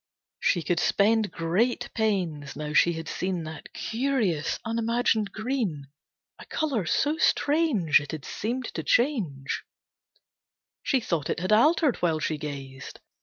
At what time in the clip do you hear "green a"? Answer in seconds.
5.31-6.45